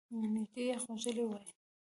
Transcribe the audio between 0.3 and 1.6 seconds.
نژدې یخ وژلی وای!